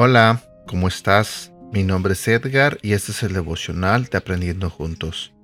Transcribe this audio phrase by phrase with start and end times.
[0.00, 1.52] Hola, ¿cómo estás?
[1.72, 5.34] Mi nombre es Edgar y este es el devocional de Aprendiendo Juntos.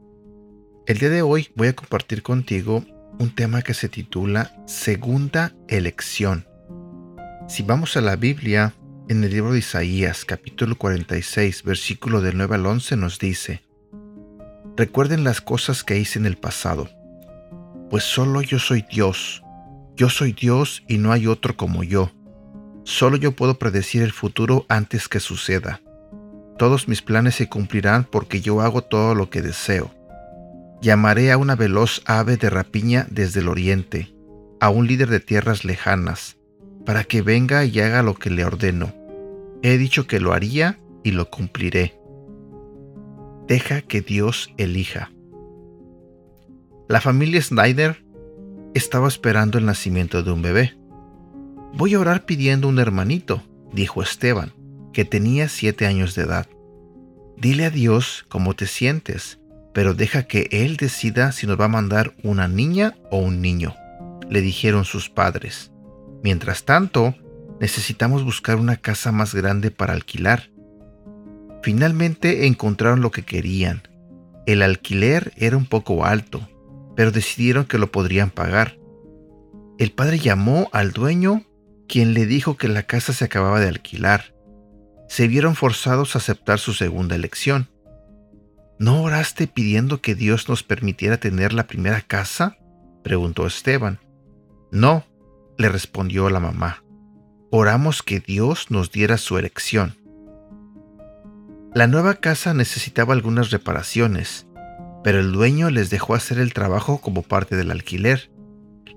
[0.86, 2.84] El día de hoy voy a compartir contigo
[3.18, 6.46] un tema que se titula Segunda Elección.
[7.48, 8.74] Si vamos a la Biblia,
[9.09, 13.63] en el libro de Isaías capítulo 46 versículo del 9 al 11 nos dice,
[14.77, 16.89] Recuerden las cosas que hice en el pasado,
[17.90, 19.43] pues solo yo soy Dios,
[19.96, 22.11] yo soy Dios y no hay otro como yo
[22.85, 25.80] Solo yo puedo predecir el futuro antes que suceda.
[26.58, 29.91] Todos mis planes se cumplirán porque yo hago todo lo que deseo.
[30.82, 34.14] Llamaré a una veloz ave de rapiña desde el oriente,
[34.61, 36.36] a un líder de tierras lejanas,
[36.84, 38.94] para que venga y haga lo que le ordeno.
[39.62, 41.98] He dicho que lo haría y lo cumpliré.
[43.46, 45.10] Deja que Dios elija.
[46.88, 48.04] La familia Snyder
[48.74, 50.76] estaba esperando el nacimiento de un bebé.
[51.74, 54.52] Voy a orar pidiendo un hermanito, dijo Esteban,
[54.92, 56.46] que tenía siete años de edad.
[57.36, 59.41] Dile a Dios cómo te sientes,
[59.72, 63.74] pero deja que Él decida si nos va a mandar una niña o un niño,
[64.30, 65.73] le dijeron sus padres.
[66.25, 67.14] Mientras tanto,
[67.61, 70.48] necesitamos buscar una casa más grande para alquilar.
[71.62, 73.83] Finalmente encontraron lo que querían.
[74.47, 76.48] El alquiler era un poco alto,
[76.97, 78.78] pero decidieron que lo podrían pagar.
[79.78, 81.44] El padre llamó al dueño
[81.86, 84.34] quien le dijo que la casa se acababa de alquilar.
[85.11, 87.69] Se vieron forzados a aceptar su segunda elección.
[88.78, 92.56] ¿No oraste pidiendo que Dios nos permitiera tener la primera casa?
[93.03, 93.98] preguntó Esteban.
[94.72, 95.05] No,
[95.58, 96.83] le respondió la mamá.
[97.50, 99.97] Oramos que Dios nos diera su elección.
[101.74, 104.47] La nueva casa necesitaba algunas reparaciones,
[105.02, 108.31] pero el dueño les dejó hacer el trabajo como parte del alquiler.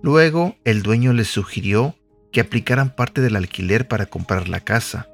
[0.01, 1.95] Luego el dueño les sugirió
[2.31, 5.07] que aplicaran parte del alquiler para comprar la casa.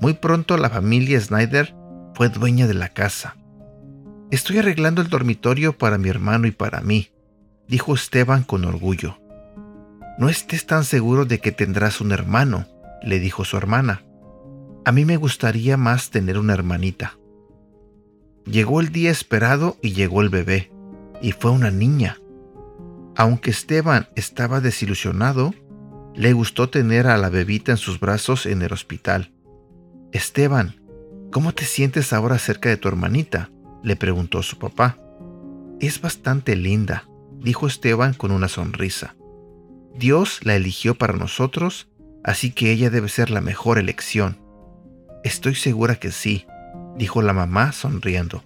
[0.00, 1.74] Muy pronto la familia Snyder
[2.14, 3.36] fue dueña de la casa.
[4.30, 7.10] Estoy arreglando el dormitorio para mi hermano y para mí,
[7.66, 9.19] dijo Esteban con orgullo.
[10.20, 12.66] No estés tan seguro de que tendrás un hermano,
[13.02, 14.04] le dijo su hermana.
[14.84, 17.18] A mí me gustaría más tener una hermanita.
[18.44, 20.70] Llegó el día esperado y llegó el bebé,
[21.22, 22.18] y fue una niña.
[23.16, 25.54] Aunque Esteban estaba desilusionado,
[26.14, 29.32] le gustó tener a la bebita en sus brazos en el hospital.
[30.12, 30.82] Esteban,
[31.32, 33.48] ¿cómo te sientes ahora cerca de tu hermanita?
[33.82, 34.98] le preguntó su papá.
[35.80, 37.08] Es bastante linda,
[37.38, 39.16] dijo Esteban con una sonrisa.
[39.94, 41.88] Dios la eligió para nosotros,
[42.24, 44.38] así que ella debe ser la mejor elección.
[45.24, 46.46] Estoy segura que sí,
[46.96, 48.42] dijo la mamá sonriendo.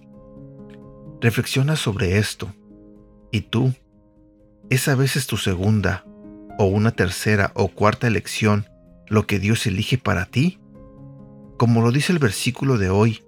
[1.21, 2.53] Reflexiona sobre esto.
[3.31, 3.73] ¿Y tú?
[4.69, 6.05] ¿Es a veces tu segunda
[6.57, 8.65] o una tercera o cuarta elección
[9.07, 10.59] lo que Dios elige para ti?
[11.57, 13.23] Como lo dice el versículo de hoy,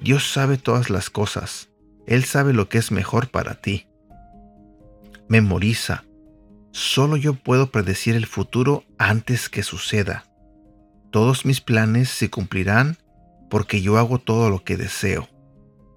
[0.00, 1.70] Dios sabe todas las cosas.
[2.06, 3.86] Él sabe lo que es mejor para ti.
[5.28, 6.04] Memoriza.
[6.72, 10.24] Solo yo puedo predecir el futuro antes que suceda.
[11.10, 12.96] Todos mis planes se cumplirán
[13.50, 15.28] porque yo hago todo lo que deseo.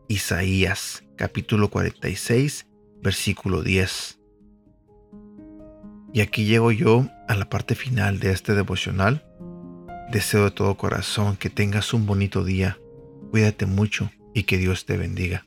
[0.09, 2.67] Isaías capítulo 46
[3.01, 4.19] versículo 10.
[6.13, 9.25] Y aquí llego yo a la parte final de este devocional.
[10.11, 12.77] Deseo de todo corazón que tengas un bonito día.
[13.31, 15.45] Cuídate mucho y que Dios te bendiga.